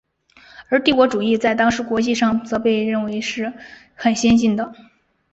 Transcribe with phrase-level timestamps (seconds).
[0.69, 3.53] 而帝国主义在当时国际上却被认为是
[3.95, 4.73] 很先进的。